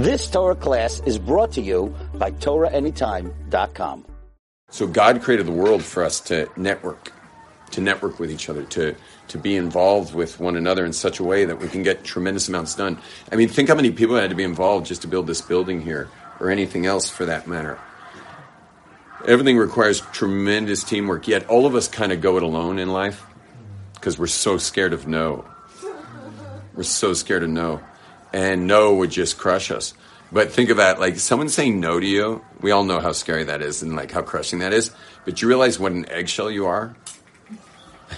[0.00, 4.06] This Torah class is brought to you by TorahAnytime.com.
[4.70, 7.12] So God created the world for us to network,
[7.72, 8.96] to network with each other, to
[9.28, 12.48] to be involved with one another in such a way that we can get tremendous
[12.48, 12.96] amounts done.
[13.30, 15.82] I mean, think how many people had to be involved just to build this building
[15.82, 16.08] here,
[16.40, 17.78] or anything else for that matter.
[19.26, 21.28] Everything requires tremendous teamwork.
[21.28, 23.22] Yet all of us kind of go it alone in life
[23.92, 25.44] because we're so scared of no.
[26.74, 27.82] We're so scared of no,
[28.32, 29.94] and no would just crush us.
[30.32, 32.44] But think of that, like someone saying no to you.
[32.60, 34.90] We all know how scary that is and like how crushing that is.
[35.24, 36.94] But you realize what an eggshell you are.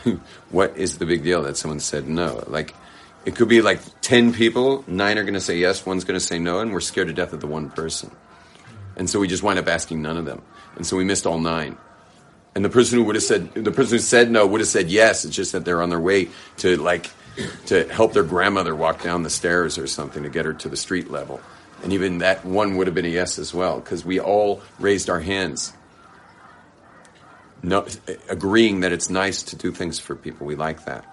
[0.50, 2.44] what is the big deal that someone said no?
[2.46, 2.74] Like,
[3.24, 6.24] it could be like 10 people, nine are going to say yes, one's going to
[6.24, 8.10] say no, and we're scared to death of the one person.
[8.96, 10.42] And so we just wind up asking none of them.
[10.76, 11.76] And so we missed all nine.
[12.54, 14.90] And the person who would have said, the person who said no would have said
[14.90, 15.24] yes.
[15.24, 17.10] It's just that they're on their way to like,
[17.66, 20.76] to help their grandmother walk down the stairs or something to get her to the
[20.76, 21.40] street level.
[21.82, 25.10] And even that one would have been a yes as well, because we all raised
[25.10, 25.72] our hands
[27.62, 27.86] no,
[28.28, 30.46] agreeing that it's nice to do things for people.
[30.46, 31.04] We like that.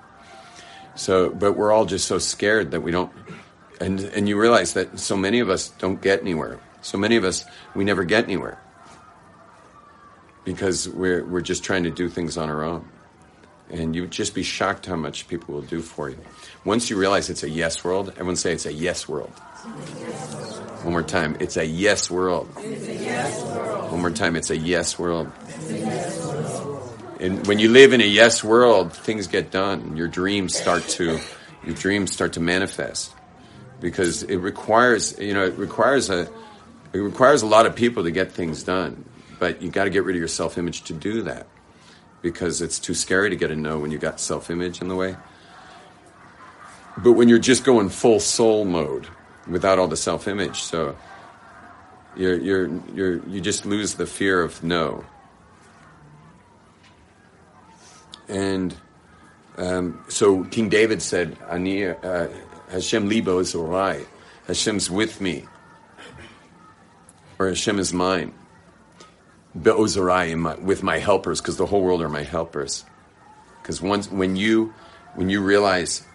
[0.95, 3.11] So, but we're all just so scared that we don't,
[3.79, 6.59] and and you realize that so many of us don't get anywhere.
[6.81, 8.59] So many of us we never get anywhere
[10.43, 12.89] because we're we're just trying to do things on our own,
[13.71, 16.17] and you would just be shocked how much people will do for you.
[16.65, 19.31] Once you realize it's a yes world, everyone say it's a yes world.
[20.83, 22.47] One more time, it's a yes world.
[22.55, 25.31] One more time, it's a yes world.
[27.19, 29.97] And when you live in a yes world, things get done.
[29.97, 31.19] Your dreams start to,
[31.65, 33.13] your dreams start to manifest,
[33.81, 36.29] because it requires, you know, it requires a,
[36.93, 39.03] it requires a lot of people to get things done.
[39.37, 41.47] But you got to get rid of your self-image to do that,
[42.21, 45.15] because it's too scary to get a no when you got self-image in the way.
[46.97, 49.07] But when you're just going full soul mode,
[49.47, 50.95] without all the self-image, so
[52.15, 55.05] you're you're you're you just lose the fear of no.
[58.27, 58.75] And
[59.57, 62.27] um, so King David said, Ani, uh,
[62.69, 64.05] Hashem libo is orai.
[64.47, 65.45] Hashem's with me.
[67.39, 68.33] Or Hashem is mine.
[69.55, 72.85] Be'ozarai, with my helpers, because the whole world are my helpers.
[73.61, 74.73] Because once, when you,
[75.15, 76.05] when you realize,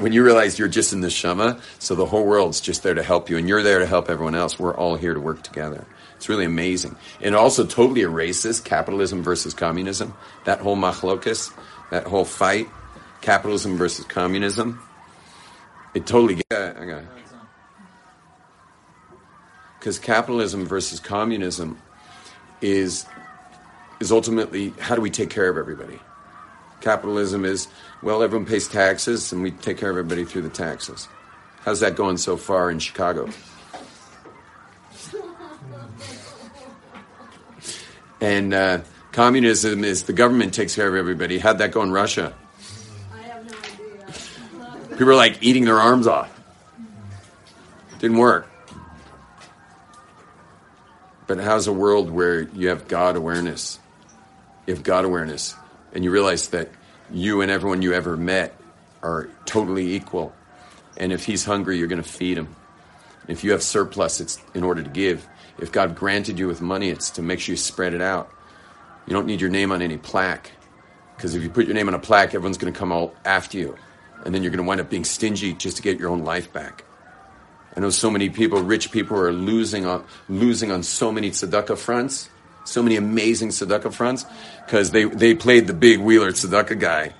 [0.00, 3.02] when you realize you're just in the shama, so the whole world's just there to
[3.02, 4.58] help you, and you're there to help everyone else.
[4.58, 5.86] We're all here to work together.
[6.16, 6.96] It's really amazing.
[7.20, 10.14] And also totally erases capitalism versus communism.
[10.44, 11.52] That whole machlokas,
[11.90, 12.68] that whole fight,
[13.20, 14.80] capitalism versus communism.
[15.94, 16.42] It totally.
[16.48, 17.38] Because
[19.98, 21.78] uh, capitalism versus communism
[22.64, 23.04] is
[24.00, 26.00] is ultimately how do we take care of everybody?
[26.80, 27.68] Capitalism is
[28.02, 31.08] well, everyone pays taxes and we take care of everybody through the taxes.
[31.60, 33.28] How's that going so far in Chicago?
[38.20, 38.80] And uh,
[39.12, 41.38] communism is the government takes care of everybody.
[41.38, 42.34] How'd that go in Russia?
[43.12, 44.96] I have no idea.
[44.96, 46.30] People are like eating their arms off.
[47.98, 48.53] Didn't work.
[51.26, 53.78] But how's a world where you have God awareness?
[54.66, 55.54] You have God awareness,
[55.92, 56.68] and you realize that
[57.10, 58.58] you and everyone you ever met
[59.02, 60.34] are totally equal.
[60.96, 62.54] And if he's hungry, you're going to feed him.
[63.28, 65.26] If you have surplus, it's in order to give.
[65.58, 68.30] If God granted you with money, it's to make sure you spread it out.
[69.06, 70.52] You don't need your name on any plaque.
[71.16, 73.58] Because if you put your name on a plaque, everyone's going to come all after
[73.58, 73.76] you.
[74.24, 76.52] And then you're going to wind up being stingy just to get your own life
[76.52, 76.84] back.
[77.76, 81.76] I know so many people, rich people, are losing on, losing on so many tzedakah
[81.76, 82.28] fronts,
[82.64, 84.24] so many amazing tzedakah fronts,
[84.64, 87.12] because they, they played the big wheeler tzedakah guy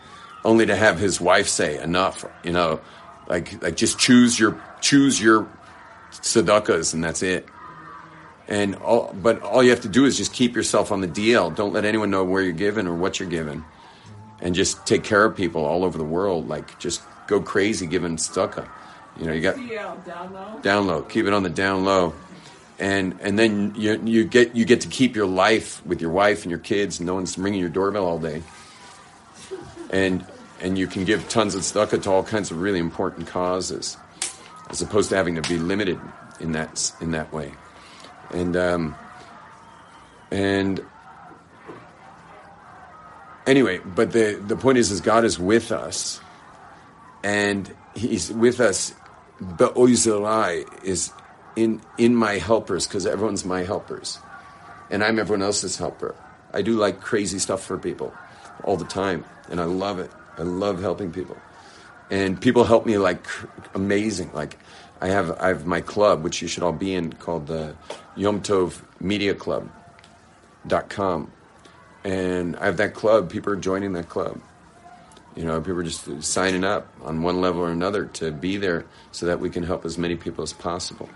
[0.45, 2.81] only to have his wife say, enough, you know,
[3.27, 5.49] like, like just choose your, choose your
[6.13, 7.47] tzedakahs and that's it.
[8.47, 11.55] And all, but all you have to do is just keep yourself on the DL.
[11.55, 13.65] Don't let anyone know where you're giving or what you're giving,
[14.41, 16.47] and just take care of people all over the world.
[16.47, 18.69] Like just go crazy giving tzedakah.
[19.19, 19.57] You know, you got
[20.05, 20.61] down low.
[20.61, 21.03] down low.
[21.03, 22.15] Keep it on the down low,
[22.79, 26.43] and and then you you get you get to keep your life with your wife
[26.43, 26.99] and your kids.
[26.99, 28.43] And no one's ringing your doorbell all day,
[29.91, 30.27] and
[30.61, 33.97] and you can give tons of tzedakah to all kinds of really important causes,
[34.69, 36.01] as opposed to having to be limited
[36.41, 37.53] in that in that way
[38.35, 38.97] and um,
[40.31, 40.85] and
[43.47, 46.21] anyway, but the the point is, is God is with us,
[47.23, 48.95] and He's with us.
[49.45, 51.13] But Oizerai is
[51.55, 54.19] in in my helpers because everyone's my helpers,
[54.91, 56.15] and I'm everyone else's helper.
[56.53, 58.15] I do like crazy stuff for people
[58.65, 60.11] all the time, and I love it.
[60.39, 61.37] I love helping people,
[62.11, 63.27] and people help me like
[63.75, 64.33] amazing.
[64.33, 64.59] Like
[65.01, 67.77] I have I have my club, which you should all be in, called the
[68.17, 69.69] Yom Tov Media Club.
[70.67, 71.31] dot com,
[72.05, 73.31] and I have that club.
[73.31, 74.41] People are joining that club.
[75.37, 78.85] You know, people are just signing up on one level or another to be there,
[79.11, 81.09] so that we can help as many people as possible.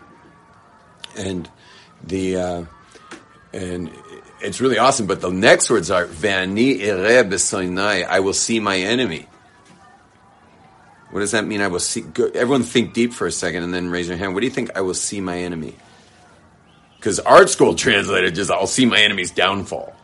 [1.16, 1.48] And
[2.04, 2.64] the uh,
[3.52, 3.90] and
[4.40, 5.06] it's really awesome.
[5.06, 9.26] But the next words are "Vani ere b'soinai." I will see my enemy.
[11.10, 11.60] What does that mean?
[11.60, 12.02] I will see.
[12.02, 14.34] Go, everyone, think deep for a second, and then raise your hand.
[14.34, 14.76] What do you think?
[14.76, 15.74] I will see my enemy.
[16.96, 19.94] Because ArtScroll translated just "I'll see my enemy's downfall."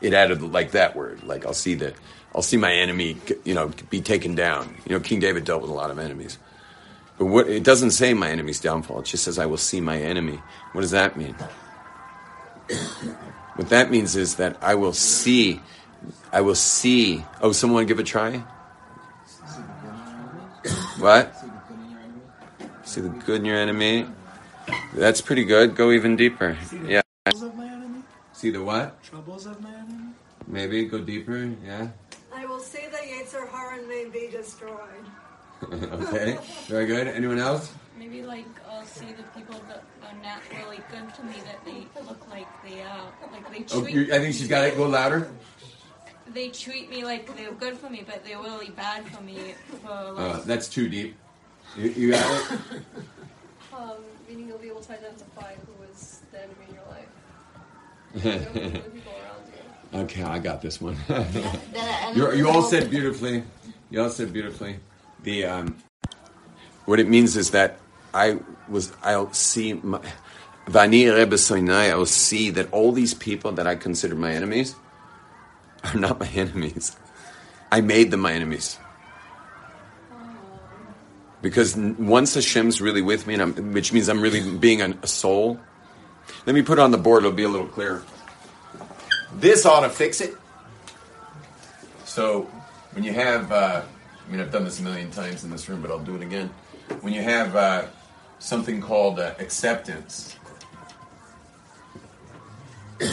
[0.00, 1.92] It added like that word, like I'll see the,
[2.34, 4.76] I'll see my enemy, you know, be taken down.
[4.86, 6.38] You know, King David dealt with a lot of enemies.
[7.18, 9.00] But what it doesn't say my enemy's downfall.
[9.00, 10.40] It just says I will see my enemy.
[10.72, 11.34] What does that mean?
[13.56, 15.60] What that means is that I will see,
[16.32, 17.24] I will see.
[17.42, 18.38] Oh, someone give a try.
[20.98, 21.34] What?
[22.84, 24.06] See the good in your enemy.
[24.94, 25.74] That's pretty good.
[25.76, 26.56] Go even deeper.
[26.86, 27.02] Yeah.
[27.26, 28.02] Troubles of my enemy?
[28.32, 29.02] See the what?
[29.02, 30.14] Troubles of my enemy?
[30.46, 31.52] Maybe go deeper.
[31.64, 31.88] Yeah.
[32.60, 34.76] I will see the Yetzer Hara may be destroyed.
[35.72, 36.36] okay.
[36.66, 37.06] Very good.
[37.08, 37.72] Anyone else?
[37.98, 41.86] Maybe like I'll see the people that are not really good to me that they
[42.02, 44.76] look like they uh like they Oh, treat you, I think she's got it.
[44.76, 45.30] Go louder.
[46.34, 49.54] they treat me like they're good for me, but they're really bad for me.
[49.82, 51.16] For like, Uh, that's too deep.
[51.78, 52.58] You, you got it.
[53.72, 57.08] Um, meaning you'll be able to identify who is the enemy in your life.
[58.14, 59.59] You know, who the people around you.
[59.92, 60.96] Okay, I got this one.
[62.14, 63.44] You you all said beautifully.
[63.88, 64.80] You all said beautifully.
[65.22, 65.76] The um,
[66.86, 67.78] what it means is that
[68.12, 70.00] I was I'll see my,
[70.66, 74.74] Vani ere b'soinai, I will see that all these people that I consider my enemies
[75.84, 76.96] are not my enemies.
[77.72, 78.78] I made them my enemies.
[81.42, 85.06] Because once Hashem's really with me, and I'm, which means I'm really being a, a
[85.06, 85.58] soul.
[86.44, 88.02] Let me put it on the board; it'll be a little clearer.
[89.34, 90.34] This ought to fix it.
[92.04, 92.50] So,
[92.92, 93.82] when you have, uh,
[94.26, 96.22] I mean, I've done this a million times in this room, but I'll do it
[96.22, 96.50] again.
[97.02, 97.84] When you have uh,
[98.40, 100.34] something called uh, acceptance,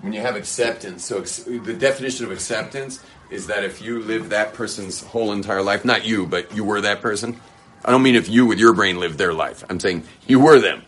[0.00, 4.30] when you have acceptance, so ex- the definition of acceptance is that if you live
[4.30, 7.38] that person's whole entire life, not you, but you were that person.
[7.84, 9.64] I don't mean if you with your brain lived their life.
[9.70, 10.82] I'm saying you were them,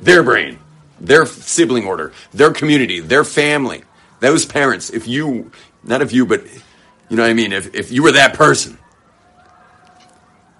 [0.00, 0.58] their brain,
[1.06, 3.82] their sibling order, their community, their family,
[4.20, 4.90] those parents.
[4.90, 5.52] If you,
[5.82, 6.44] not if you, but
[7.08, 7.52] you know what I mean.
[7.52, 8.78] If if you were that person,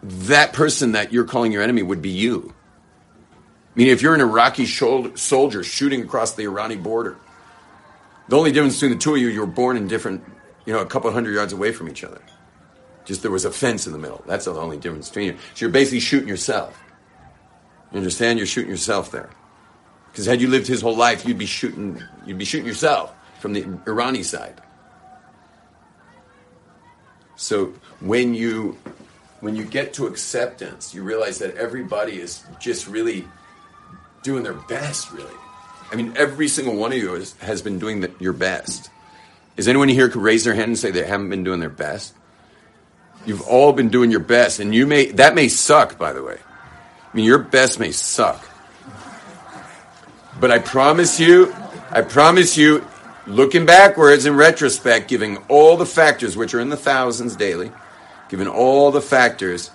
[0.02, 2.55] that person that you're calling your enemy would be you.
[3.75, 7.17] I mean, if you're an Iraqi soldier shooting across the Irani border,
[8.29, 10.23] the only difference between the two of you, you were born in different,
[10.64, 12.20] you know, a couple hundred yards away from each other.
[13.05, 14.23] Just there was a fence in the middle.
[14.26, 15.38] That's the only difference between you.
[15.55, 16.82] So you're basically shooting yourself.
[17.91, 18.38] You understand?
[18.38, 19.31] You're shooting yourself there.
[20.15, 22.01] Because had you lived his whole life, you'd be shooting.
[22.25, 24.63] You'd be shooting yourself from the Irani side.
[27.35, 28.79] So when you
[29.41, 33.25] when you get to acceptance, you realize that everybody is just really
[34.23, 35.11] doing their best.
[35.11, 35.35] Really,
[35.91, 38.91] I mean, every single one of you has been doing the, your best.
[39.57, 42.15] Is anyone here could raise their hand and say they haven't been doing their best?
[43.27, 45.99] You've all been doing your best, and you may that may suck.
[45.99, 48.49] By the way, I mean your best may suck,
[50.41, 51.55] but I promise you,
[51.91, 52.86] I promise you,
[53.26, 57.72] looking backwards in retrospect, giving all the factors, which are in the thousands daily,
[58.29, 59.70] given all the factors,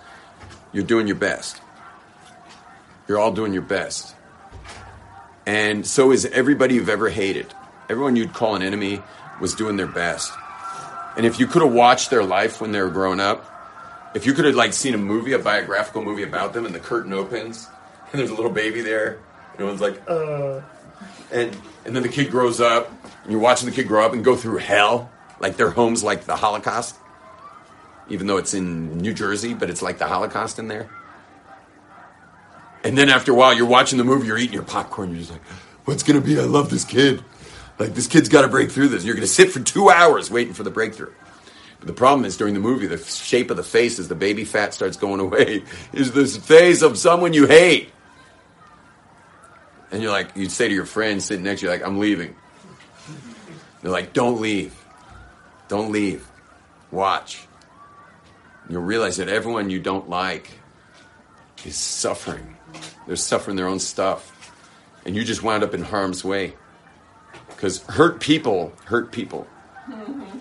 [0.71, 1.61] you're doing your best.
[3.07, 4.15] You're all doing your best.
[5.45, 7.47] And so is everybody you've ever hated.
[7.89, 9.01] Everyone you'd call an enemy
[9.41, 10.31] was doing their best.
[11.17, 13.45] And if you could have watched their life when they were growing up,
[14.13, 16.79] if you could have like seen a movie, a biographical movie about them, and the
[16.79, 17.67] curtain opens,
[18.11, 19.19] and there's a little baby there,
[19.59, 20.61] everyone's like, uh,
[21.31, 22.91] and and then the kid grows up,
[23.23, 26.25] and you're watching the kid grow up and go through hell, like their home's like
[26.25, 26.95] the Holocaust,
[28.09, 30.89] even though it's in New Jersey, but it's like the Holocaust in there.
[32.83, 35.31] And then after a while, you're watching the movie, you're eating your popcorn, you're just
[35.31, 35.43] like,
[35.85, 36.39] what's gonna be?
[36.39, 37.23] I love this kid.
[37.77, 39.05] Like this kid's got to break through this.
[39.05, 41.13] You're gonna sit for two hours waiting for the breakthrough.
[41.79, 44.43] But the problem is during the movie, the shape of the face as the baby
[44.43, 45.63] fat starts going away
[45.93, 47.91] is this face of someone you hate.
[49.91, 52.35] And you're like, you'd say to your friend sitting next to you, like, I'm leaving.
[53.81, 54.75] They're like, don't leave.
[55.67, 56.27] Don't leave.
[56.91, 57.47] Watch.
[58.69, 60.51] You'll realize that everyone you don't like
[61.65, 62.55] is suffering.
[63.07, 64.35] They're suffering their own stuff.
[65.05, 66.53] And you just wound up in harm's way.
[67.47, 69.47] Because hurt people hurt people.
[69.89, 70.37] Mm-hmm.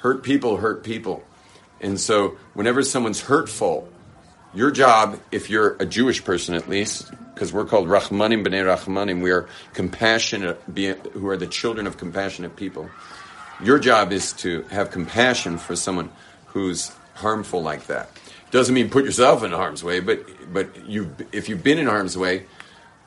[0.00, 1.24] Hurt people hurt people.
[1.80, 3.88] And so whenever someone's hurtful,
[4.54, 9.22] your job, if you're a Jewish person at least, because we're called Rachmanim b'nei Rachmanim,
[9.22, 10.60] we are compassionate,
[11.12, 12.90] who are the children of compassionate people.
[13.62, 16.10] Your job is to have compassion for someone
[16.46, 18.10] who's harmful like that.
[18.50, 22.18] Doesn't mean put yourself in harm's way, but but you if you've been in harm's
[22.18, 22.44] way,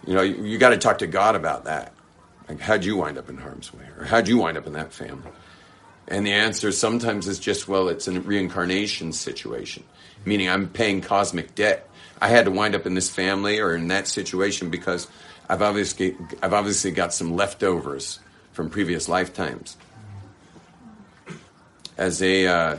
[0.08, 1.94] you know you, you got to talk to God about that.
[2.50, 4.92] Like, how'd you wind up in harm's way, or how'd you wind up in that
[4.92, 5.30] family?
[6.08, 9.84] And the answer sometimes is just, well, it's a reincarnation situation,
[10.24, 11.90] meaning I'm paying cosmic debt.
[12.22, 15.08] I had to wind up in this family or in that situation because
[15.50, 18.20] I've obviously, I've obviously got some leftovers
[18.52, 19.78] from previous lifetimes.
[21.98, 22.78] As a, uh,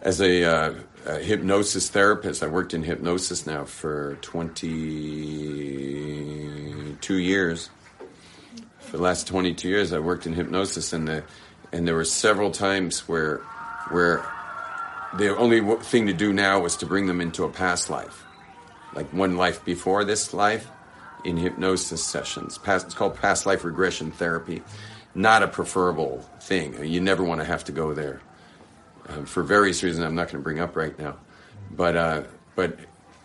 [0.00, 0.74] as a, uh,
[1.06, 7.70] a hypnosis therapist, I worked in hypnosis now for 22 years.
[8.80, 11.24] For the last 22 years, I worked in hypnosis, and the,
[11.74, 13.38] and there were several times where
[13.90, 14.24] where
[15.14, 18.24] the only thing to do now was to bring them into a past life,
[18.94, 20.68] like one life before this life,
[21.24, 22.58] in hypnosis sessions.
[22.58, 24.62] Past, it's called past life regression therapy.
[25.16, 26.84] Not a preferable thing.
[26.84, 28.20] You never want to have to go there
[29.08, 30.04] um, for various reasons.
[30.04, 31.16] I'm not going to bring up right now,
[31.72, 32.22] but uh,
[32.54, 32.78] but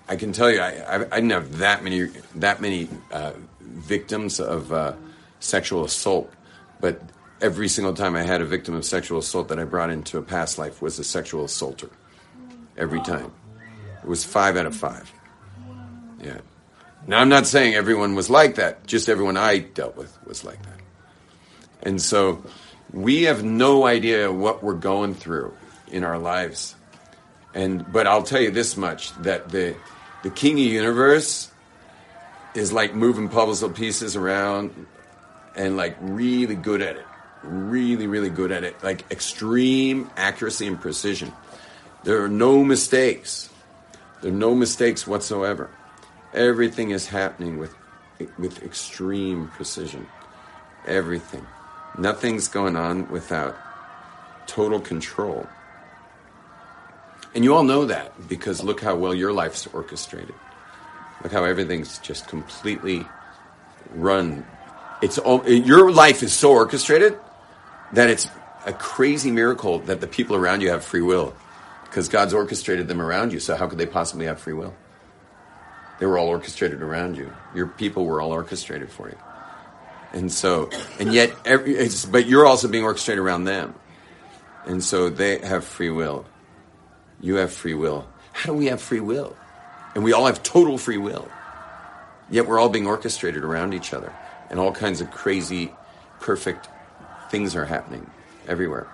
[0.08, 4.40] I can tell you, I, I, I didn't have that many that many uh, victims
[4.40, 4.94] of uh,
[5.40, 6.34] sexual assault,
[6.80, 7.00] but
[7.42, 10.22] every single time I had a victim of sexual assault that I brought into a
[10.22, 11.90] past life was a sexual assaulter.
[12.78, 13.32] Every time,
[14.02, 15.12] it was five out of five.
[16.22, 16.40] Yeah.
[17.08, 18.86] Now I'm not saying everyone was like that.
[18.86, 20.80] Just everyone I dealt with was like that.
[21.84, 22.44] And so
[22.92, 25.54] we have no idea what we're going through
[25.92, 26.76] in our lives.
[27.54, 29.76] And but I'll tell you this much that the
[30.24, 31.52] the king of the universe
[32.54, 34.86] is like moving puzzle pieces around
[35.56, 37.06] and like really good at it.
[37.44, 38.82] Really, really good at it.
[38.84, 41.32] Like extreme accuracy and precision.
[42.04, 43.50] There are no mistakes.
[44.22, 45.70] There are no mistakes whatsoever.
[46.34, 47.74] Everything is happening with
[48.38, 50.06] with extreme precision.
[50.86, 51.46] Everything.
[51.98, 53.58] Nothing's going on without
[54.46, 55.48] total control.
[57.34, 60.36] And you all know that because look how well your life's orchestrated.
[61.24, 63.06] Look how everything's just completely
[63.94, 64.46] run.
[65.02, 67.18] It's all, your life is so orchestrated
[67.94, 68.28] that it's
[68.66, 71.34] a crazy miracle that the people around you have free will
[71.86, 73.40] because God's orchestrated them around you.
[73.40, 74.76] So how could they possibly have free will?
[76.00, 77.34] They were all orchestrated around you.
[77.54, 79.18] Your people were all orchestrated for you.
[80.14, 80.70] And so,
[81.00, 83.76] and yet, every, it's, but you're also being orchestrated around them.
[84.66, 86.26] And so they have free will.
[87.22, 88.08] You have free will.
[88.32, 89.36] How do we have free will?
[89.94, 91.28] And we all have total free will.
[92.30, 94.14] Yet we're all being orchestrated around each other.
[94.50, 95.74] And all kinds of crazy,
[96.20, 96.70] perfect
[97.30, 98.10] things are happening
[98.48, 98.88] everywhere.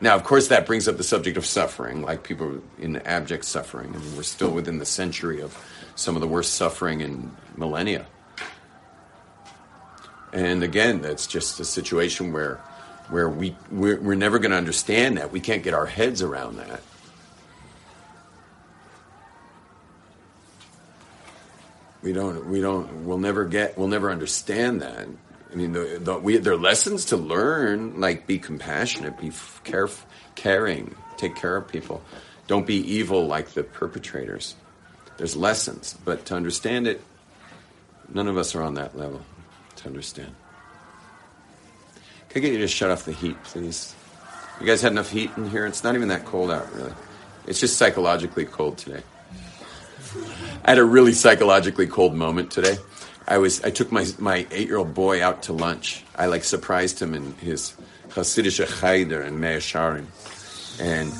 [0.00, 3.94] Now, of course, that brings up the subject of suffering, like people in abject suffering.
[3.94, 5.56] I mean, we're still within the century of
[5.94, 8.06] some of the worst suffering in millennia.
[10.32, 12.56] And again, that's just a situation where,
[13.10, 15.30] where we, we're, we're never going to understand that.
[15.30, 16.80] We can't get our heads around that.
[22.02, 25.06] We don't, we don't, we'll never get, we'll never understand that.
[25.52, 30.04] I mean, the, the, we, there are lessons to learn, like be compassionate, be caref-
[30.34, 32.02] caring, take care of people.
[32.46, 34.56] Don't be evil like the perpetrators.
[35.18, 37.02] There's lessons, but to understand it,
[38.12, 39.20] none of us are on that level
[39.76, 40.34] to understand.
[42.30, 43.94] Can I get you to shut off the heat, please?
[44.58, 45.66] You guys had enough heat in here?
[45.66, 46.92] It's not even that cold out, really.
[47.46, 49.02] It's just psychologically cold today.
[50.64, 52.78] I had a really psychologically cold moment today.
[53.26, 56.04] I was I took my my eight year old boy out to lunch.
[56.16, 57.74] I like surprised him in his
[58.10, 60.06] Hasidic cheder in Mea Shearim,
[60.80, 61.12] and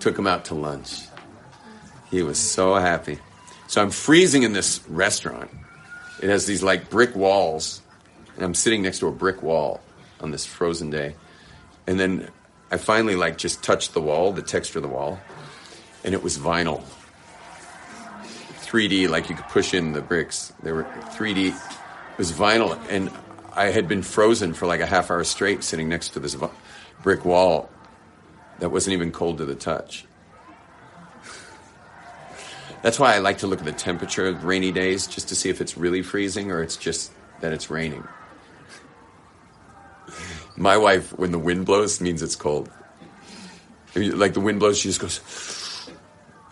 [0.00, 1.02] took him out to lunch.
[2.10, 3.18] He was so happy.
[3.66, 5.50] So I'm freezing in this restaurant.
[6.22, 7.82] It has these like brick walls,
[8.36, 9.80] and I'm sitting next to a brick wall
[10.20, 11.14] on this frozen day.
[11.86, 12.28] And then
[12.70, 15.20] I finally like just touched the wall, the texture of the wall,
[16.04, 16.82] and it was vinyl.
[18.70, 20.52] 3D, like you could push in the bricks.
[20.62, 21.48] They were 3D.
[21.48, 23.10] It was vinyl, and
[23.52, 26.50] I had been frozen for like a half hour straight, sitting next to this vi-
[27.02, 27.68] brick wall
[28.60, 30.04] that wasn't even cold to the touch.
[32.82, 35.48] That's why I like to look at the temperature of rainy days, just to see
[35.48, 37.10] if it's really freezing or it's just
[37.40, 38.06] that it's raining.
[40.56, 42.70] My wife, when the wind blows, means it's cold.
[43.96, 45.18] Like the wind blows, she just goes.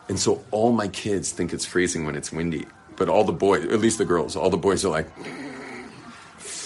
[0.09, 2.67] And so all my kids think it's freezing when it's windy.
[2.97, 5.07] But all the boys, at least the girls, all the boys are like,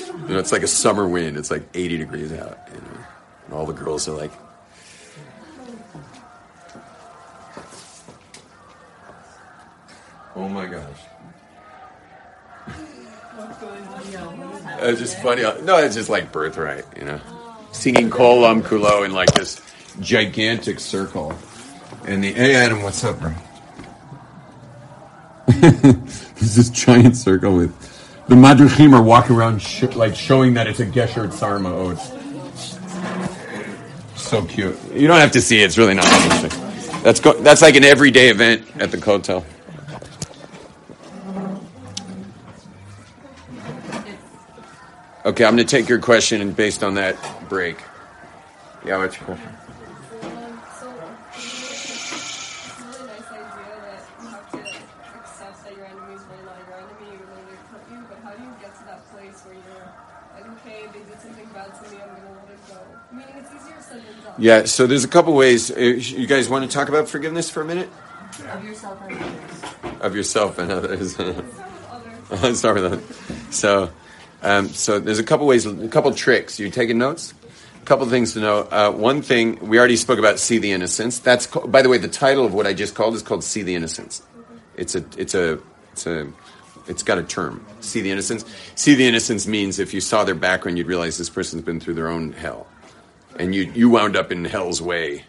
[0.09, 1.37] you know, it's like a summer wind.
[1.37, 3.05] It's like 80 degrees out, you know.
[3.47, 4.33] And all the girls are like,
[10.35, 10.99] Oh my gosh.
[14.85, 15.43] It's just funny.
[15.43, 17.21] No, it's just like birthright, you know.
[17.71, 19.61] Singing Kolam Kulo in like this
[20.01, 21.39] gigantic circle.
[22.05, 23.33] And the A Adam, what's up, bro?
[25.47, 30.81] There's this giant circle with the Madrichim are walking around sh- like showing that it's
[30.81, 31.99] a Gesher Tzar Me'od.
[34.17, 34.79] So cute.
[34.93, 35.67] You don't have to see it.
[35.67, 37.03] It's really not interesting.
[37.03, 39.45] That's go- that's like an everyday event at the hotel.
[45.25, 47.15] Okay, I'm going to take your question and based on that
[47.49, 47.79] break.
[48.85, 49.49] Yeah, what's your question?
[49.49, 50.91] Um, so,
[51.39, 51.47] it's
[52.81, 54.59] a really nice idea that you have to
[55.21, 58.03] accept that your enemy is really not your enemy, even though they hurt you.
[58.09, 59.87] But how do you get to that place where you're
[60.35, 62.83] like, okay, they did something bad to me, I'm gonna let it go?
[63.15, 64.32] Meaning, it's easier said than done.
[64.43, 65.71] Yeah, so there's a couple ways.
[65.71, 67.89] Uh, You guys want to talk about forgiveness for a minute?
[68.51, 70.01] Of yourself and others.
[70.01, 71.13] Of yourself and others.
[71.13, 71.55] Start with
[72.29, 72.45] others.
[72.45, 73.55] I'll start with that.
[73.55, 73.91] So,
[74.43, 76.59] um, so there's a couple ways, a couple tricks.
[76.59, 77.35] You taking notes?
[77.81, 78.67] A couple things to know.
[78.69, 81.21] Uh, one thing we already spoke about: see the innocence.
[81.21, 83.63] That's ca- by the way, the title of what I just called is called "See
[83.63, 84.23] the Innocence."
[84.77, 85.61] It's a, it's a,
[85.93, 86.33] it's a,
[86.89, 87.65] it's got a term.
[87.81, 88.45] See the innocence.
[88.75, 91.95] See the innocence means if you saw their background, you'd realize this person's been through
[91.95, 92.67] their own hell,
[93.43, 95.25] and you you wound up in hell's way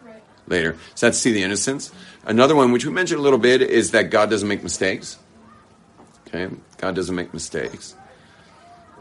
[0.48, 0.78] later.
[0.94, 1.92] So that's see the innocence.
[2.26, 5.18] Another one, which we mentioned a little bit, is that God doesn't make mistakes.
[6.28, 7.96] Okay, God doesn't make mistakes.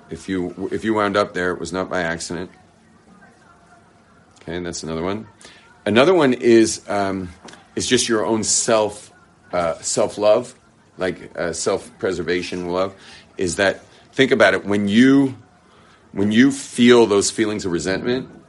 [0.08, 2.50] If you if you wound up there, it was not by accident.
[4.40, 5.28] Okay, that's another one.
[5.84, 7.28] Another one is um,
[7.76, 9.12] is just your own self
[9.52, 10.54] uh, self love,
[10.96, 12.94] like uh, self preservation love.
[13.36, 15.36] Is that think about it when you
[16.12, 18.41] when you feel those feelings of resentment,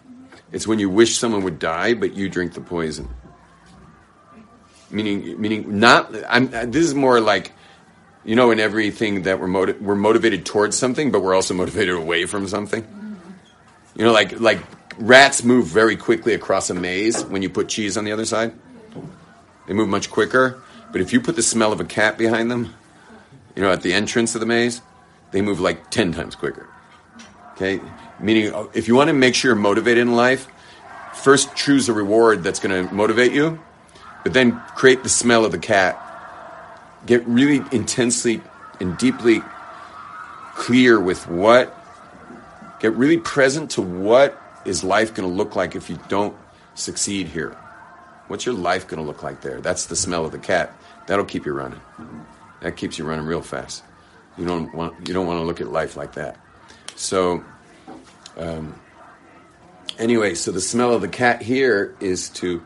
[0.53, 3.09] it's when you wish someone would die, but you drink the poison.
[4.89, 6.15] Meaning, meaning not.
[6.29, 6.49] I'm.
[6.71, 7.51] This is more like
[8.23, 11.95] you know, in everything that we're motiv- we're motivated towards something, but we're also motivated
[11.95, 12.85] away from something.
[13.95, 14.59] You know, like like
[14.97, 18.53] rats move very quickly across a maze when you put cheese on the other side.
[19.67, 20.61] They move much quicker.
[20.91, 22.75] But if you put the smell of a cat behind them,
[23.55, 24.81] you know, at the entrance of the maze,
[25.31, 26.69] they move like ten times quicker.
[27.53, 27.79] Okay,
[28.23, 30.47] meaning uh, if you want to make sure you're motivated in life,
[31.13, 33.59] first choose a reward that's going to motivate you,
[34.23, 35.99] but then create the smell of the cat.
[37.05, 38.41] Get really intensely
[38.79, 39.41] and deeply
[40.55, 41.77] clear with what
[42.79, 46.35] get really present to what is life going to look like if you don't
[46.75, 47.57] succeed here.
[48.27, 49.59] What's your life going to look like there?
[49.59, 50.73] That's the smell of the cat.
[51.07, 51.81] That'll keep you running.
[52.61, 53.83] That keeps you running real fast.
[54.37, 56.37] You don't want you don't want to look at life like that.
[56.95, 57.43] So
[58.37, 58.79] um,
[59.97, 62.63] anyway so the smell of the cat here is to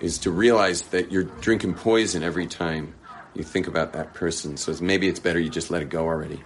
[0.00, 2.94] is to realize that you're drinking poison every time
[3.34, 4.56] you think about that person.
[4.56, 6.42] So it's, maybe it's better you just let it go already.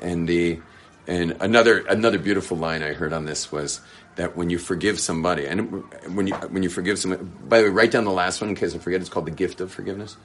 [0.00, 0.60] And the
[1.06, 3.80] and another another beautiful line I heard on this was
[4.16, 7.70] that when you forgive somebody, and when you when you forgive somebody, by the way,
[7.70, 9.00] write down the last one in case I forget.
[9.00, 10.16] It's called the gift of forgiveness.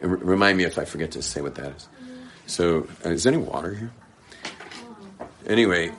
[0.00, 1.88] Re- remind me if I forget to say what that is.
[2.46, 3.92] So, uh, is there any water here?
[5.46, 5.92] Anyway,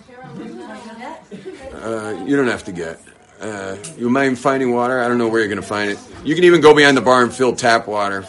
[1.83, 2.99] uh, you don't have to get.
[3.39, 5.01] Uh, you mind finding water?
[5.01, 5.99] I don't know where you're going to find it.
[6.23, 8.25] You can even go behind the bar and fill tap water.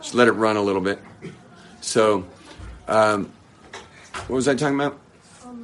[0.00, 0.98] Just let it run a little bit.
[1.80, 2.24] So,
[2.88, 3.32] um,
[4.26, 4.98] what was I talking about?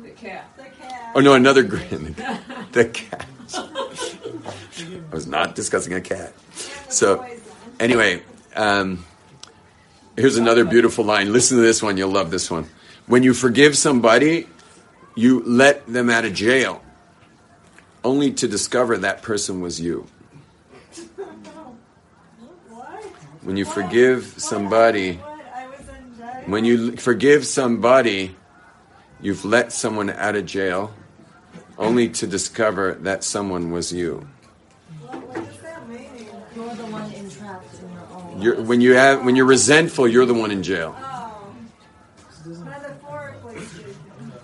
[0.02, 0.48] The cat.
[0.56, 1.12] The cat.
[1.14, 2.14] Oh no, another grin.
[2.72, 3.26] the cat.
[3.54, 6.32] I was not discussing a cat.
[6.88, 7.26] So,
[7.80, 8.22] anyway,
[8.54, 9.04] um,
[10.16, 11.32] here's another beautiful line.
[11.32, 11.96] Listen to this one.
[11.96, 12.68] You'll love this one.
[13.06, 14.46] When you forgive somebody,
[15.14, 16.82] you let them out of jail,
[18.08, 20.06] only to discover that person was you.
[23.42, 25.40] When you forgive somebody, What?
[25.54, 26.42] I was in jail.
[26.46, 28.34] when you forgive somebody,
[29.20, 30.94] you've let someone out of jail,
[31.76, 34.26] only to discover that someone was you.
[35.02, 36.26] What, what does that mean?
[36.56, 38.66] You're the one entrapped in your own.
[38.66, 40.96] When you have when you're resentful, you're the one in jail.
[40.98, 41.04] Oh.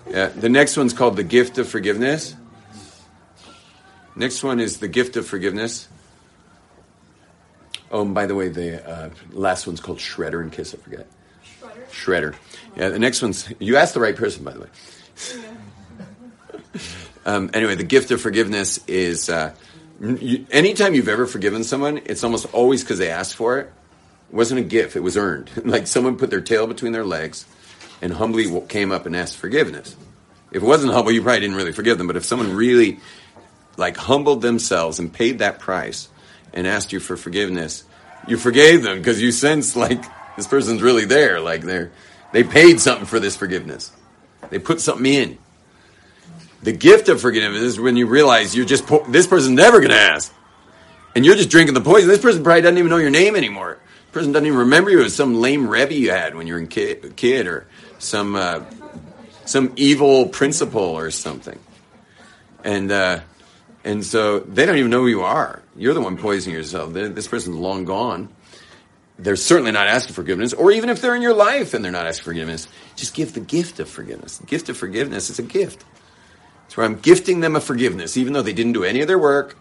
[0.07, 0.27] Yeah.
[0.27, 2.35] The next one's called the gift of forgiveness.
[4.15, 5.87] Next one is the gift of forgiveness.
[7.91, 11.07] Oh, and by the way, the uh, last one's called Shredder in case I forget.
[11.61, 11.89] Shredder.
[11.91, 12.35] Shredder.
[12.75, 14.67] Yeah, the next one's you asked the right person, by the way.
[17.25, 19.53] um, anyway, the gift of forgiveness is uh,
[20.01, 23.71] you, anytime you've ever forgiven someone, it's almost always because they asked for it.
[24.29, 25.49] It wasn't a gift; it was earned.
[25.65, 27.45] like someone put their tail between their legs
[28.01, 29.95] and humbly came up and asked forgiveness.
[30.51, 32.07] If it wasn't humble, you probably didn't really forgive them.
[32.07, 32.99] But if someone really
[33.77, 36.09] like humbled themselves and paid that price
[36.53, 37.83] and asked you for forgiveness,
[38.27, 40.03] you forgave them because you sense like
[40.35, 41.39] This person's really there.
[41.39, 41.91] Like they're
[42.31, 43.91] they paid something for this forgiveness.
[44.49, 45.37] They put something in.
[46.63, 49.91] The gift of forgiveness is when you realize you're just po- this person's never going
[49.91, 50.33] to ask,
[51.15, 52.09] and you're just drinking the poison.
[52.09, 53.79] This person probably doesn't even know your name anymore.
[54.07, 56.59] This person doesn't even remember you as some lame rebbe you had when you were
[56.59, 57.67] a kid, kid or
[57.99, 58.65] some uh,
[59.45, 61.59] some evil principal or something.
[62.63, 63.19] And uh,
[63.85, 65.61] and so they don't even know who you are.
[65.77, 66.91] You're the one poisoning yourself.
[66.91, 68.27] They- This person's long gone.
[69.17, 72.05] They're certainly not asking forgiveness, or even if they're in your life and they're not
[72.05, 72.67] asking forgiveness,
[72.97, 74.37] just give the gift of forgiveness.
[74.39, 75.85] The gift of forgiveness is a gift.
[76.65, 79.19] It's where I'm gifting them a forgiveness, even though they didn't do any of their
[79.19, 79.55] work.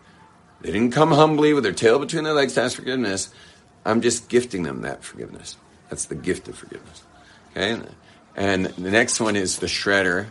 [0.60, 3.28] They didn't come humbly with their tail between their legs to ask forgiveness.
[3.84, 5.56] I'm just gifting them that forgiveness.
[5.90, 7.02] That's the gift of forgiveness.
[7.52, 7.78] Okay?
[8.34, 10.26] And the next one is the shredder.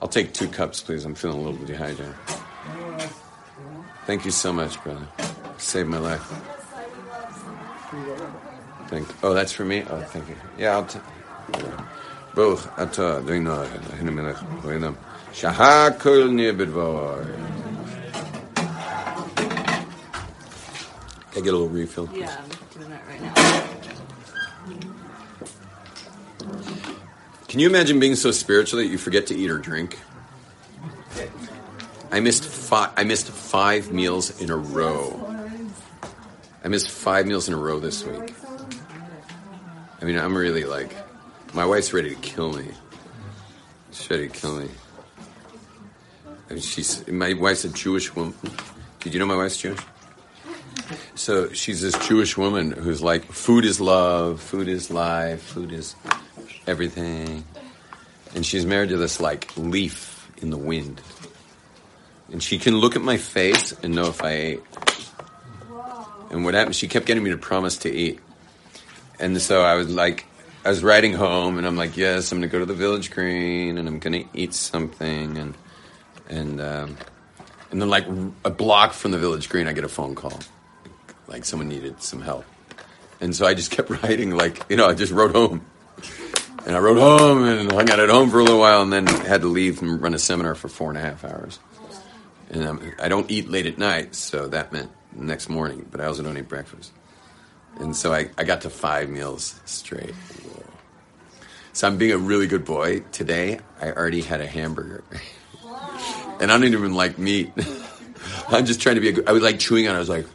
[0.00, 1.04] I'll take two cups, please.
[1.04, 2.14] I'm feeling a little dehydrated.
[4.06, 5.06] Thank you so much, brother.
[5.58, 6.22] Saved my life.
[8.88, 9.08] Thank.
[9.22, 9.84] Oh, that's for me.
[9.88, 10.36] Oh, thank you.
[10.58, 10.84] Yeah, I'll.
[10.84, 10.98] T-
[12.34, 14.96] Baruch atah Adonai Eloheinu melech haolam
[15.32, 17.26] shahakol nir b'dvar.
[21.32, 22.06] Can I get a little refill?
[22.06, 22.20] please?
[22.20, 23.34] Yeah, I'm doing that right now.
[27.48, 29.98] Can you imagine being so spiritual that you forget to eat or drink?
[32.12, 32.92] I missed five.
[32.96, 35.34] I missed five meals in a row.
[36.62, 38.34] I missed five meals in a row this week.
[40.00, 40.94] I mean, I'm really like,
[41.54, 42.68] my wife's ready to kill me.
[43.92, 44.68] She's ready to kill me.
[46.50, 48.34] I mean, she's my wife's a Jewish woman.
[49.00, 49.80] Did you know my wife's Jewish?
[51.14, 55.96] So she's this Jewish woman who's like, food is love, food is life, food is
[56.66, 57.44] everything.
[58.34, 61.00] And she's married to this like leaf in the wind.
[62.32, 64.62] And she can look at my face and know if I ate.
[66.30, 68.18] And what happened, she kept getting me to promise to eat.
[69.20, 70.24] And so I was like,
[70.64, 73.76] I was riding home and I'm like, yes, I'm to go to the Village Green
[73.76, 75.36] and I'm to eat something.
[75.36, 75.54] And,
[76.30, 76.96] and, um,
[77.70, 78.06] and then like
[78.44, 80.40] a block from the Village Green, I get a phone call.
[81.26, 82.46] Like someone needed some help.
[83.20, 85.66] And so I just kept riding, like, you know, I just rode home.
[86.64, 89.06] And I rode home and hung out at home for a little while and then
[89.06, 91.58] had to leave and run a seminar for four and a half hours.
[92.52, 96.04] And um, I don't eat late at night, so that meant next morning, but I
[96.04, 96.92] also don't eat breakfast.
[97.78, 100.14] And so I, I got to five meals straight.
[100.14, 100.62] Whoa.
[101.72, 103.00] So I'm being a really good boy.
[103.12, 105.02] Today, I already had a hamburger.
[106.40, 107.50] and I don't even like meat.
[108.48, 109.96] I'm just trying to be a good, I was like chewing on it.
[109.96, 110.26] I was like,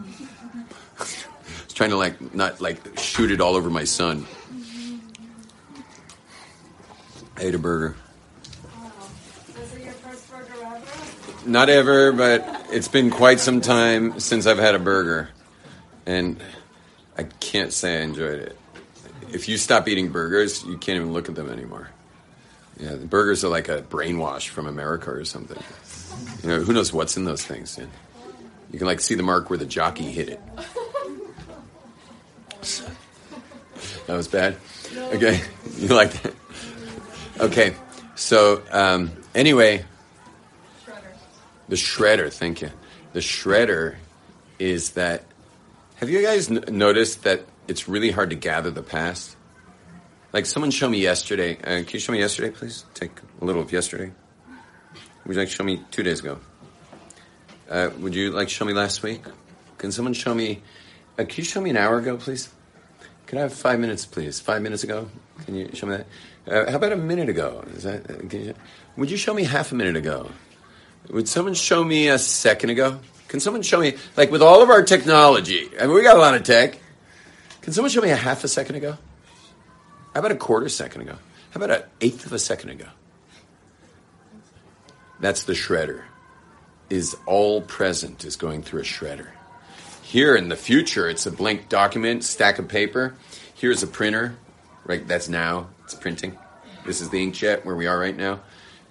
[0.00, 1.26] I was
[1.74, 4.26] trying to like, not like shoot it all over my son.
[7.38, 7.96] I ate a burger.
[9.58, 11.35] Was it your first burger ever?
[11.46, 15.28] Not ever, but it's been quite some time since I've had a burger.
[16.04, 16.42] And
[17.16, 18.58] I can't say I enjoyed it.
[19.32, 21.88] If you stop eating burgers, you can't even look at them anymore.
[22.78, 25.62] Yeah, the burgers are like a brainwash from America or something.
[26.42, 27.78] You know, who knows what's in those things?
[27.78, 27.86] Yeah.
[28.72, 30.40] You can like see the mark where the jockey hit it.
[34.06, 34.56] That was bad.
[34.96, 35.40] Okay,
[35.78, 36.32] you like that?
[37.40, 37.74] Okay,
[38.14, 39.84] so um, anyway,
[41.68, 42.32] the shredder.
[42.32, 42.70] Thank you.
[43.12, 43.96] The shredder
[44.58, 45.24] is that.
[45.96, 49.36] Have you guys n- noticed that it's really hard to gather the past?
[50.32, 51.56] Like someone showed me yesterday.
[51.56, 52.84] Uh, can you show me yesterday, please?
[52.94, 54.12] Take a little of yesterday.
[55.24, 56.38] Would you like to show me two days ago?
[57.70, 59.22] Uh, would you like to show me last week?
[59.78, 60.62] Can someone show me?
[61.18, 62.50] Uh, can you show me an hour ago, please?
[63.26, 64.38] Can I have five minutes, please?
[64.38, 65.08] Five minutes ago?
[65.44, 66.06] Can you show me that?
[66.46, 67.64] Uh, how about a minute ago?
[67.74, 68.08] Is that?
[68.08, 68.54] Uh, you,
[68.96, 70.30] would you show me half a minute ago?
[71.10, 73.00] Would someone show me a second ago?
[73.28, 76.20] Can someone show me, like with all of our technology, I mean, we got a
[76.20, 76.78] lot of tech.
[77.60, 78.96] Can someone show me a half a second ago?
[80.14, 81.16] How about a quarter second ago?
[81.50, 82.86] How about an eighth of a second ago?
[85.20, 86.02] That's the shredder.
[86.88, 89.28] Is all present is going through a shredder.
[90.02, 93.16] Here in the future, it's a blank document, stack of paper.
[93.54, 94.36] Here's a printer,
[94.84, 95.06] right?
[95.06, 96.38] That's now, it's printing.
[96.84, 98.40] This is the inkjet where we are right now.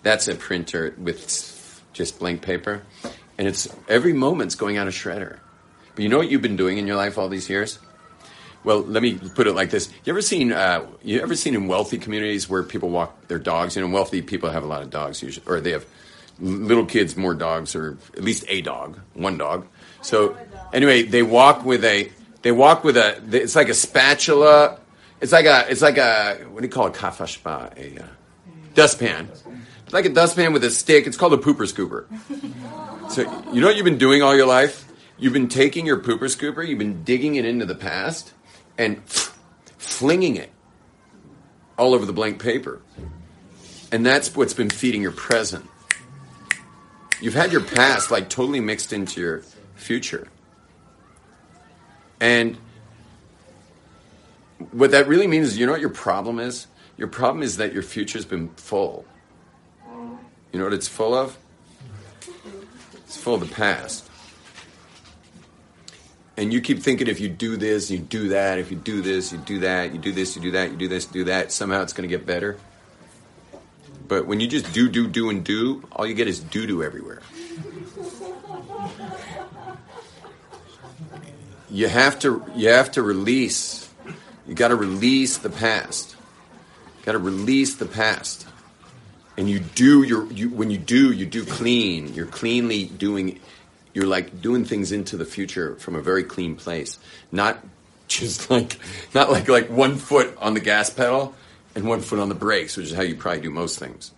[0.04, 1.30] That's a printer with
[1.96, 2.84] just blank paper.
[3.38, 5.40] And it's every moment's going out of shredder.
[5.96, 7.80] But you know what you've been doing in your life all these years?
[8.64, 11.68] Well, let me put it like this: You ever seen uh, you ever seen in
[11.68, 13.76] wealthy communities where people walk their dogs?
[13.76, 15.86] You know, wealthy people have a lot of dogs usually, or they have
[16.40, 19.68] little kids more dogs, or at least a dog, one dog.
[20.02, 20.36] So
[20.74, 24.80] anyway, they walk with a they walk with a it's like a spatula.
[25.22, 28.08] It's like a it's like a what do you call a kafashba a uh,
[28.74, 29.30] dustpan.
[29.86, 31.08] It's like a dustpan with a stick.
[31.08, 32.06] It's called a pooper scooper.
[33.12, 33.22] So
[33.54, 34.86] you know what you've been doing all your life?
[35.18, 38.34] You've been taking your pooper scooper, you've been digging it into the past,
[38.78, 39.02] and
[39.78, 40.52] flinging it
[41.78, 42.82] all over the blank paper.
[43.92, 45.70] And that's what's been feeding your present.
[47.22, 49.44] You've had your past like totally mixed into your
[49.76, 50.28] future.
[52.20, 52.58] And
[54.72, 56.68] what that really means is you know what your problem is?
[56.98, 59.06] Your problem is that your future's been full.
[60.56, 61.38] You know what it's full of?
[62.94, 64.10] It's full of the past.
[66.38, 69.34] And you keep thinking if you do this, you do that, if you do this,
[69.34, 71.82] you do that, you do this, you do that, you do this, do that, somehow
[71.82, 72.58] it's going to get better.
[74.08, 76.82] But when you just do, do, do, and do, all you get is doo doo
[76.82, 77.22] everywhere.
[81.70, 83.90] You have to, you have to release.
[84.48, 86.16] You got to release the past.
[87.04, 88.48] Got to release the past.
[89.38, 92.14] And you do your, you, when you do, you do clean.
[92.14, 93.40] You're cleanly doing,
[93.94, 96.98] you're like doing things into the future from a very clean place.
[97.32, 97.64] Not
[98.08, 98.78] just like,
[99.14, 101.36] not like, like one foot on the gas pedal
[101.76, 104.12] and one foot on the brakes, which is how you probably do most things.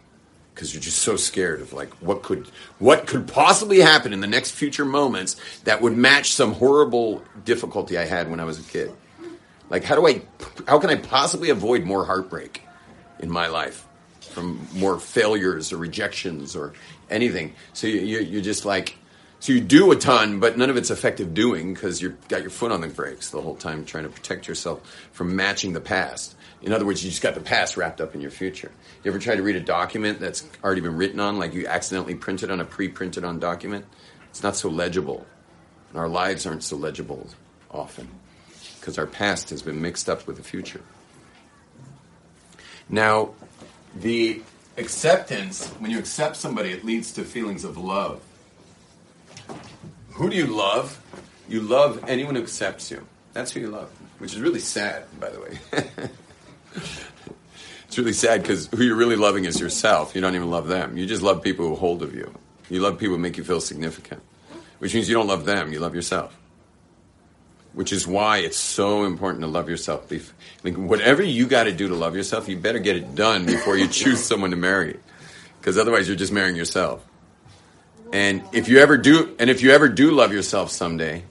[0.53, 2.47] Because you're just so scared of like what could
[2.79, 7.95] what could possibly happen in the next future moments that would match some horrible difficulty
[7.95, 8.91] I had when I was a kid.
[9.69, 10.23] Like how do I
[10.67, 12.63] how can I possibly avoid more heartbreak
[13.19, 13.86] in my life
[14.27, 16.73] from more failures or rejections or
[17.09, 17.53] anything?
[17.73, 18.97] So you, you, you're just like
[19.39, 22.49] so you do a ton, but none of it's effective doing because you've got your
[22.49, 26.35] foot on the brakes the whole time trying to protect yourself from matching the past.
[26.63, 28.71] In other words, you just got the past wrapped up in your future.
[29.03, 32.15] You ever try to read a document that's already been written on, like you accidentally
[32.15, 33.85] printed on a pre-printed on document?
[34.31, 35.25] It's not so legible.
[35.91, 37.27] And our lives aren't so legible
[37.69, 38.09] often
[38.79, 40.81] because our past has been mixed up with the future.
[42.89, 43.33] Now,
[44.01, 44.41] the
[44.77, 48.21] acceptance, when you accept somebody, it leads to feelings of love.
[50.11, 51.01] Who do you love?
[51.49, 53.05] You love anyone who accepts you.
[53.33, 55.59] That's who you love, which is really sad, by the way.
[57.87, 60.15] it's really sad because who you're really loving is yourself.
[60.15, 60.97] You don't even love them.
[60.97, 62.33] You just love people who hold of you.
[62.69, 64.21] You love people who make you feel significant,
[64.79, 65.71] which means you don't love them.
[65.71, 66.37] You love yourself.
[67.77, 70.11] Which is why it's so important to love yourself.
[70.63, 73.77] Like whatever you got to do to love yourself, you better get it done before
[73.77, 74.97] you choose someone to marry,
[75.59, 77.05] because otherwise you're just marrying yourself.
[78.11, 81.23] And if you ever do, and if you ever do love yourself someday,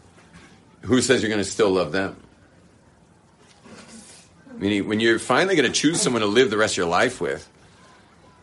[0.83, 2.17] who says you're going to still love them?
[4.57, 7.21] Meaning, when you're finally going to choose someone to live the rest of your life
[7.21, 7.51] with,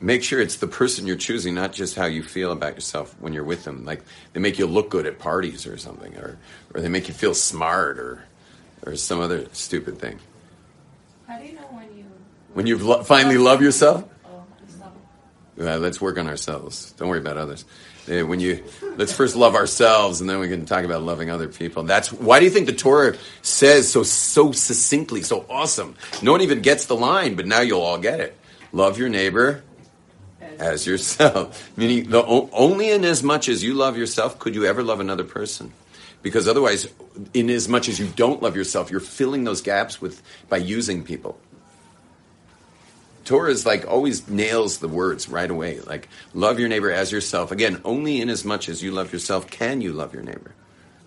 [0.01, 3.33] make sure it's the person you're choosing, not just how you feel about yourself when
[3.33, 3.85] you're with them.
[3.85, 4.03] Like
[4.33, 6.37] they make you look good at parties or something, or
[6.73, 8.23] or they make you feel smart, or
[8.85, 10.19] or some other stupid thing.
[11.27, 12.05] How do you know when you?
[12.53, 14.93] When you lo- finally love yourself, Oh, yourself.
[15.59, 16.91] uh, let's work on ourselves.
[16.97, 17.65] Don't worry about others.
[18.05, 18.61] When you
[18.97, 21.83] let's first love ourselves, and then we can talk about loving other people.
[21.83, 25.95] That's why do you think the Torah says so so succinctly, so awesome?
[26.21, 28.37] No one even gets the line, but now you'll all get it.
[28.73, 29.63] Love your neighbor
[30.59, 31.71] as yourself.
[31.77, 35.23] Meaning, the, only in as much as you love yourself could you ever love another
[35.23, 35.73] person.
[36.21, 36.87] Because otherwise,
[37.33, 41.03] in as much as you don't love yourself, you're filling those gaps with by using
[41.03, 41.37] people.
[43.25, 45.79] Torah is like always nails the words right away.
[45.81, 47.51] Like love your neighbor as yourself.
[47.51, 50.53] Again, only in as much as you love yourself can you love your neighbor.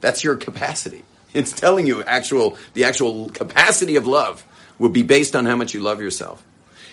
[0.00, 1.02] That's your capacity.
[1.34, 4.42] It's telling you actual the actual capacity of love
[4.78, 6.42] will be based on how much you love yourself.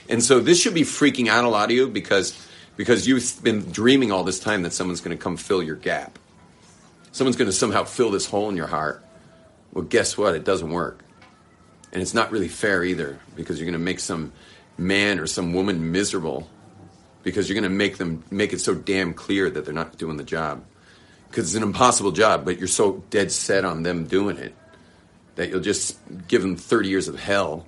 [0.10, 3.72] And so this should be freaking out a lot of you because because you've been
[3.72, 6.18] dreaming all this time that someone's going to come fill your gap.
[7.12, 9.06] Someone's going to somehow fill this hole in your heart.
[9.72, 10.36] Well, guess what?
[10.36, 11.04] It doesn't work.
[11.92, 14.34] And it's not really fair either because you're going to make some
[14.78, 16.50] man or some woman miserable
[17.22, 20.18] because you're going to make them make it so damn clear that they're not doing
[20.18, 20.64] the job.
[21.30, 24.56] Because it's an impossible job, but you're so dead set on them doing it
[25.36, 27.66] that you'll just give them 30 years of hell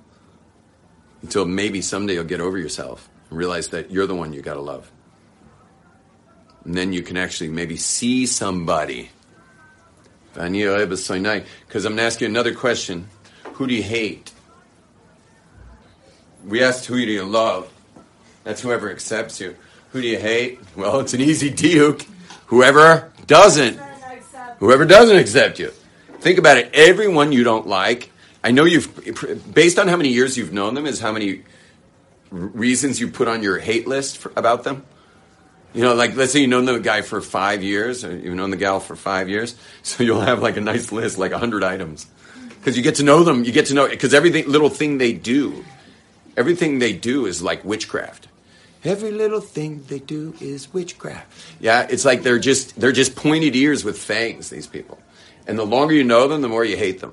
[1.26, 4.54] until maybe someday you'll get over yourself and realize that you're the one you got
[4.54, 4.88] to love.
[6.64, 9.10] And then you can actually maybe see somebody.
[10.34, 13.08] Because I'm going to ask you another question.
[13.54, 14.30] Who do you hate?
[16.46, 17.72] We asked who do you love?
[18.44, 19.56] That's whoever accepts you.
[19.90, 20.60] Who do you hate?
[20.76, 22.06] Well, it's an easy duke.
[22.46, 23.80] Whoever doesn't.
[24.60, 25.72] Whoever doesn't accept you.
[26.20, 26.70] Think about it.
[26.72, 28.12] Everyone you don't like,
[28.46, 31.42] I know you've, based on how many years you've known them, is how many
[32.30, 34.86] reasons you put on your hate list for, about them.
[35.74, 38.50] You know, like let's say you've known the guy for five years, or you've known
[38.50, 41.64] the gal for five years, so you'll have like a nice list, like a hundred
[41.64, 42.06] items,
[42.50, 43.42] because you get to know them.
[43.42, 45.64] You get to know because every little thing they do,
[46.36, 48.28] everything they do is like witchcraft.
[48.84, 51.26] Every little thing they do is witchcraft.
[51.58, 54.50] Yeah, it's like they're just they're just pointed ears with fangs.
[54.50, 55.00] These people,
[55.48, 57.12] and the longer you know them, the more you hate them.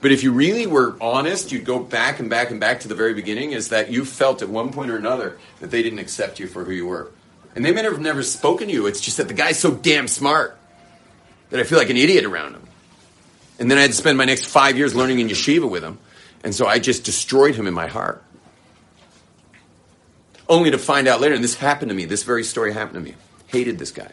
[0.00, 2.94] But if you really were honest, you'd go back and back and back to the
[2.94, 3.52] very beginning.
[3.52, 6.64] Is that you felt at one point or another that they didn't accept you for
[6.64, 7.10] who you were,
[7.54, 8.86] and they may have never spoken to you.
[8.86, 10.56] It's just that the guy's so damn smart
[11.50, 12.62] that I feel like an idiot around him.
[13.58, 15.98] And then I had to spend my next five years learning in yeshiva with him,
[16.42, 18.24] and so I just destroyed him in my heart.
[20.48, 22.06] Only to find out later, and this happened to me.
[22.06, 23.16] This very story happened to me.
[23.48, 24.10] Hated this guy.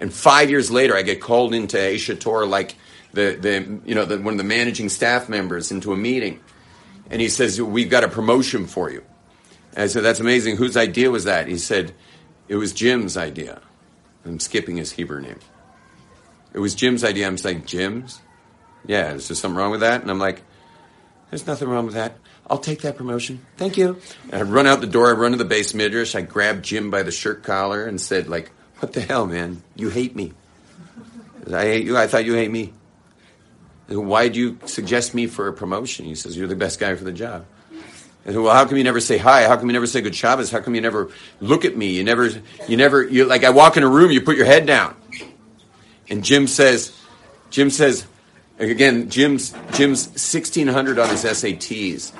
[0.00, 2.76] And five years later, I get called into Aish HaTorah like
[3.12, 6.40] the, the you know the, one of the managing staff members into a meeting,
[7.10, 9.02] and he says, "We've got a promotion for you."
[9.72, 10.56] And I said, "That's amazing.
[10.56, 11.94] Whose idea was that?" He said,
[12.48, 13.60] "It was Jim's idea."
[14.24, 15.38] I'm skipping his Hebrew name.
[16.52, 17.26] It was Jim's idea.
[17.26, 18.20] I'm like, Jim's?
[18.86, 20.02] Yeah, is there something wrong with that?
[20.02, 20.42] And I'm like,
[21.30, 22.16] there's nothing wrong with that.
[22.48, 23.44] I'll take that promotion.
[23.56, 24.00] Thank you.
[24.30, 25.10] And I run out the door.
[25.10, 26.14] I run to the beis midrash.
[26.14, 29.62] I grab Jim by the shirt collar and said, like, what the hell, man?
[29.76, 30.32] You hate me.
[31.52, 31.96] I hate you.
[31.96, 32.72] I thought you hate me.
[33.88, 36.04] Why'd you suggest me for a promotion?
[36.04, 37.46] He says, you're the best guy for the job.
[38.26, 39.48] I said, well, how come you never say hi?
[39.48, 40.50] How come you never say good Shabbos?
[40.50, 41.96] How come you never look at me?
[41.96, 42.28] You never,
[42.68, 44.94] you never, you like, I walk in a room, you put your head down.
[46.10, 46.94] And Jim says,
[47.48, 48.06] Jim says,
[48.58, 52.12] again, Jim's, Jim's 1600 on his SATs.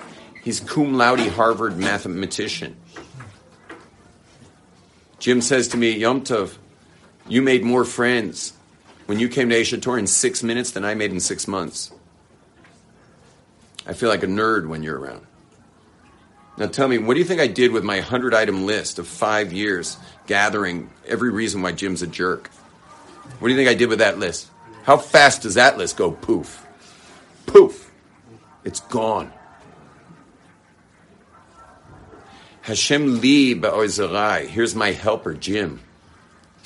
[0.42, 2.76] He's cum laude Harvard mathematician.
[5.18, 6.56] Jim says to me, Yom Tov,
[7.28, 8.54] you made more friends
[9.08, 11.90] when you came to Aish HaTorah in six minutes than I made in six months.
[13.86, 15.24] I feel like a nerd when you're around.
[16.58, 19.08] Now tell me, what do you think I did with my 100 item list of
[19.08, 22.48] five years gathering every reason why Jim's a jerk?
[23.38, 24.50] What do you think I did with that list?
[24.82, 26.66] How fast does that list go poof?
[27.46, 27.90] Poof.
[28.62, 29.32] It's gone.
[32.60, 34.48] Hashem li ba'oizerai.
[34.48, 35.80] Here's my helper, Jim.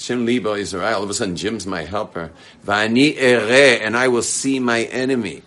[0.03, 0.95] Hashem li ba'oizerai.
[0.95, 2.33] All of a sudden, Jim's my helper.
[2.67, 5.43] Va'ani ere, and I will see my enemy.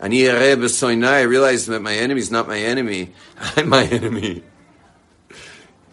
[0.00, 0.56] Ani ere.
[0.56, 3.12] I realize that my enemy is not my enemy.
[3.56, 4.44] I'm my enemy.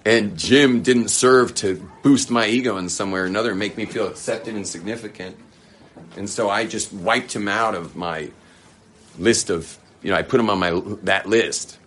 [0.06, 3.86] And Jim didn't serve to boost my ego in some way or another, make me
[3.86, 5.38] feel accepted and significant.
[6.18, 8.30] And so I just wiped him out of my
[9.18, 11.80] list of, you know, I put him on my that list.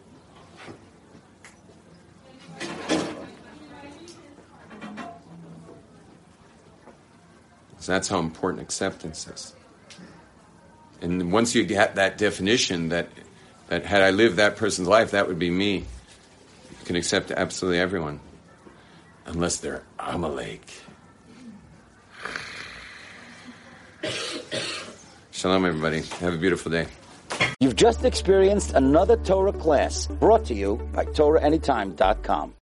[7.84, 9.52] So that's how important acceptance is.
[11.02, 13.10] And once you get that definition, that
[13.68, 15.74] that had I lived that person's life, that would be me.
[15.74, 18.20] You can accept absolutely everyone,
[19.26, 20.66] unless they're Amalek.
[25.32, 26.00] Shalom, everybody.
[26.20, 26.86] Have a beautiful day.
[27.60, 32.52] You've just experienced another Torah class brought to you by TorahAnytime.com.